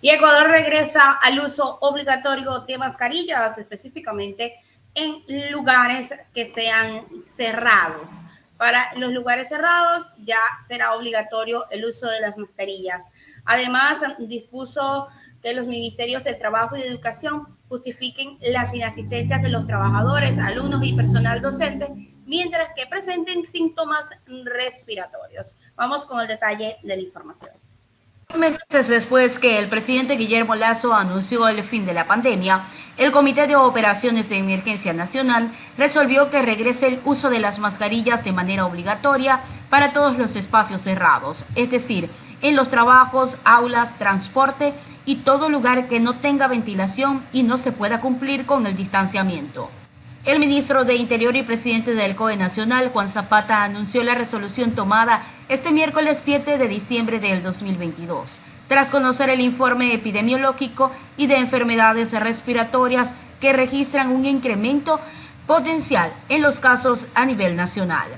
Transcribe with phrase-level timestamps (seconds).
[0.00, 4.54] Y Ecuador regresa al uso obligatorio de mascarillas, específicamente
[4.94, 8.10] en lugares que sean cerrados.
[8.56, 13.08] Para los lugares cerrados ya será obligatorio el uso de las mascarillas.
[13.44, 15.08] Además, dispuso
[15.42, 20.82] que los ministerios de Trabajo y de Educación justifiquen las inasistencias de los trabajadores, alumnos
[20.84, 24.10] y personal docente, mientras que presenten síntomas
[24.44, 25.56] respiratorios.
[25.76, 27.52] Vamos con el detalle de la información.
[28.36, 32.64] Meses después que el presidente Guillermo Lazo anunció el fin de la pandemia,
[32.98, 38.24] el Comité de Operaciones de Emergencia Nacional resolvió que regrese el uso de las mascarillas
[38.24, 39.40] de manera obligatoria
[39.70, 42.10] para todos los espacios cerrados, es decir,
[42.42, 47.70] en los trabajos, aulas, transporte y todo lugar que no tenga ventilación y no se
[47.70, 49.70] pueda cumplir con el distanciamiento.
[50.26, 55.22] El ministro de Interior y presidente del COE Nacional, Juan Zapata, anunció la resolución tomada
[55.48, 62.10] este miércoles 7 de diciembre del 2022, tras conocer el informe epidemiológico y de enfermedades
[62.10, 64.98] respiratorias que registran un incremento
[65.46, 68.08] potencial en los casos a nivel nacional.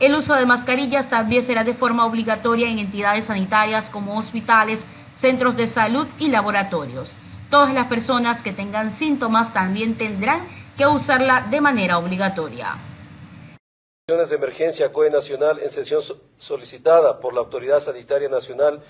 [0.00, 4.84] El uso de mascarillas también será de forma obligatoria en entidades sanitarias como hospitales,
[5.16, 7.14] centros de salud y laboratorios.
[7.48, 10.40] Todas las personas que tengan síntomas también tendrán
[10.76, 12.76] que usarla de manera obligatoria.
[14.08, 16.02] de emergencia COE Nacional en sesión
[16.38, 18.82] solicitada por la Autoridad Sanitaria Nacional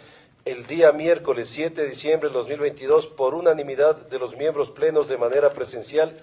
[0.44, 5.16] el día miércoles 7 de diciembre de 2022 por unanimidad de los miembros plenos de
[5.16, 6.14] manera presencial,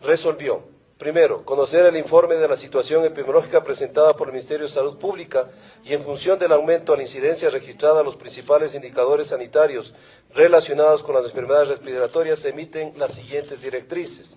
[0.00, 0.64] resolvió,
[0.98, 5.50] primero, conocer el informe de la situación epidemiológica presentada por el Ministerio de Salud Pública
[5.84, 9.94] y en función del aumento a la incidencia registrada los principales indicadores sanitarios
[10.34, 14.36] relacionados con las enfermedades respiratorias se emiten las siguientes directrices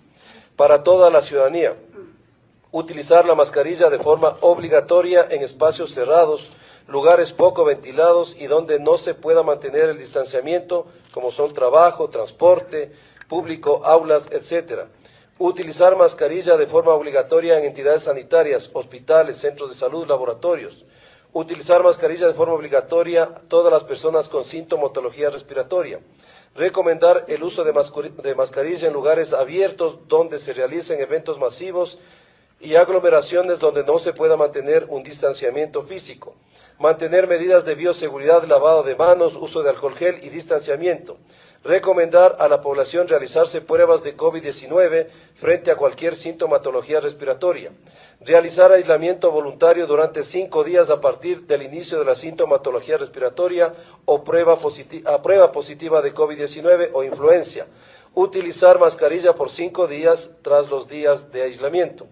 [0.58, 1.76] para toda la ciudadanía.
[2.72, 6.50] Utilizar la mascarilla de forma obligatoria en espacios cerrados,
[6.88, 12.92] lugares poco ventilados y donde no se pueda mantener el distanciamiento, como son trabajo, transporte
[13.28, 14.86] público, aulas, etc.
[15.38, 20.84] Utilizar mascarilla de forma obligatoria en entidades sanitarias, hospitales, centros de salud, laboratorios.
[21.32, 26.00] Utilizar mascarilla de forma obligatoria todas las personas con sintomatología respiratoria.
[26.54, 31.98] Recomendar el uso de, mascarilla en lugares abiertos donde se realicen eventos masivos
[32.60, 36.34] y aglomeraciones donde no se pueda mantener un distanciamiento físico,
[36.78, 41.18] mantener medidas de bioseguridad, lavado de manos, uso de alcohol gel y distanciamiento,
[41.64, 47.72] recomendar a la población realizarse pruebas de COVID-19 frente a cualquier sintomatología respiratoria,
[48.20, 53.74] realizar aislamiento voluntario durante cinco días a partir del inicio de la sintomatología respiratoria
[54.04, 54.58] o prueba,
[55.06, 57.66] a prueba positiva de COVID-19 o influencia,
[58.14, 62.06] utilizar mascarilla por cinco días tras los días de aislamiento.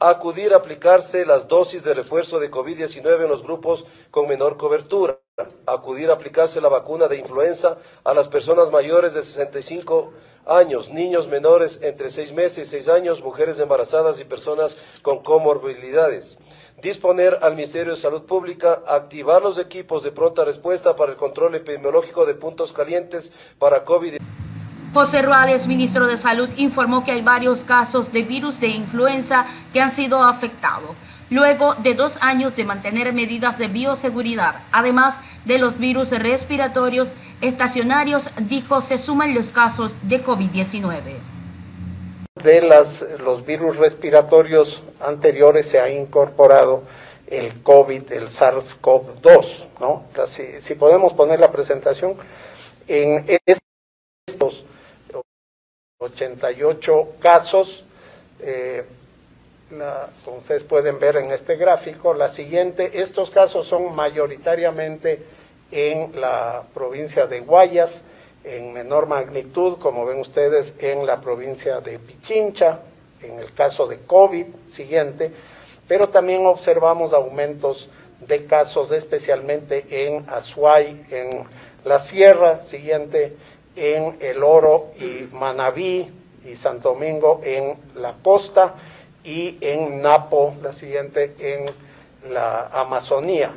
[0.00, 5.18] Acudir a aplicarse las dosis de refuerzo de COVID-19 en los grupos con menor cobertura,
[5.66, 10.12] acudir a aplicarse la vacuna de influenza a las personas mayores de 65
[10.46, 16.38] años, niños menores entre 6 meses y 6 años, mujeres embarazadas y personas con comorbilidades.
[16.80, 21.54] Disponer al Ministerio de Salud Pública activar los equipos de pronta respuesta para el control
[21.54, 24.18] epidemiológico de puntos calientes para COVID-19.
[24.94, 29.80] José Ruales, ministro de Salud, informó que hay varios casos de virus de influenza que
[29.80, 30.90] han sido afectados,
[31.30, 34.54] luego de dos años de mantener medidas de bioseguridad.
[34.72, 41.00] Además de los virus respiratorios estacionarios, dijo, se suman los casos de COVID-19.
[42.42, 46.82] De las, los virus respiratorios anteriores se ha incorporado
[47.26, 50.04] el COVID, el SARS-CoV-2, ¿no?
[50.26, 52.14] Si, podemos poner la presentación,
[52.86, 53.24] en
[54.26, 54.64] estos
[55.98, 57.84] 88 casos.
[58.40, 58.84] Eh,
[60.24, 65.22] como ustedes pueden ver en este gráfico, la siguiente, estos casos son mayoritariamente
[65.70, 68.00] en la provincia de Guayas,
[68.44, 72.80] en menor magnitud, como ven ustedes, en la provincia de Pichincha,
[73.20, 75.32] en el caso de COVID, siguiente,
[75.86, 77.90] pero también observamos aumentos
[78.26, 81.44] de casos, especialmente en Azuay, en
[81.84, 83.36] la sierra, siguiente,
[83.76, 86.10] en El Oro y Manabí
[86.44, 88.74] y Santo Domingo en la costa
[89.28, 91.66] y en Napo, la siguiente, en
[92.32, 93.52] la Amazonía.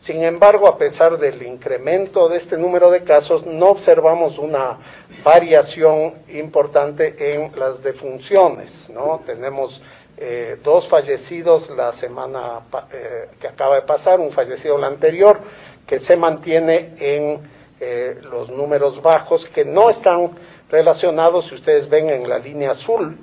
[0.00, 4.78] Sin embargo, a pesar del incremento de este número de casos, no observamos una
[5.22, 8.72] variación importante en las defunciones.
[8.88, 9.22] ¿no?
[9.24, 9.80] Tenemos
[10.16, 12.62] eh, dos fallecidos la semana
[12.92, 15.38] eh, que acaba de pasar, un fallecido la anterior,
[15.86, 17.40] que se mantiene en
[17.78, 20.30] eh, los números bajos que no están
[20.68, 23.16] relacionados, si ustedes ven en la línea azul,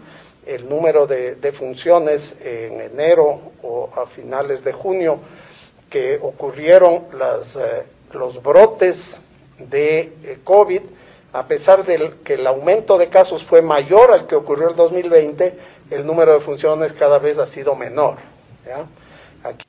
[0.45, 5.19] el número de, funciones en enero o a finales de junio,
[5.89, 9.21] que ocurrieron las, eh, los brotes
[9.57, 10.81] de eh, COVID,
[11.33, 15.57] a pesar de que el aumento de casos fue mayor al que ocurrió en 2020,
[15.89, 18.17] el número de funciones cada vez ha sido menor.
[19.43, 19.65] Aquí.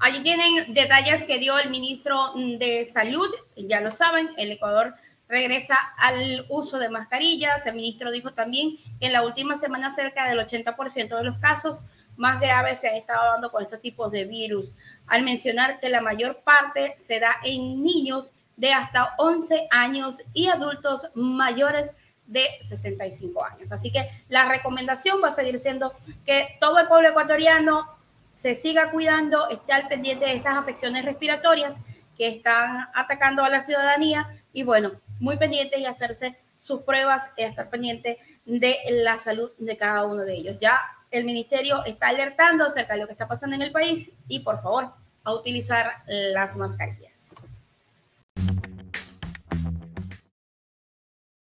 [0.00, 4.94] Allí tienen detalles que dio el ministro de Salud, ya lo saben, el Ecuador
[5.28, 7.66] regresa al uso de mascarillas.
[7.66, 11.80] El ministro dijo también que en la última semana cerca del 80% de los casos
[12.16, 14.76] más graves se han estado dando con estos tipos de virus,
[15.06, 20.46] al mencionar que la mayor parte se da en niños de hasta 11 años y
[20.46, 21.90] adultos mayores
[22.26, 23.72] de 65 años.
[23.72, 25.92] Así que la recomendación va a seguir siendo
[26.24, 27.88] que todo el pueblo ecuatoriano
[28.36, 31.76] se siga cuidando, esté al pendiente de estas afecciones respiratorias
[32.16, 37.42] que están atacando a la ciudadanía y bueno, muy pendiente y hacerse sus pruebas y
[37.42, 40.56] estar pendiente de la salud de cada uno de ellos.
[40.60, 40.80] Ya
[41.10, 44.62] el ministerio está alertando acerca de lo que está pasando en el país y por
[44.62, 47.13] favor a utilizar las mascarillas.